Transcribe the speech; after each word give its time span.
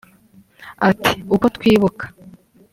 Ati 0.89 1.11
‘‘Uko 1.35 1.45
twibuka 1.55 2.05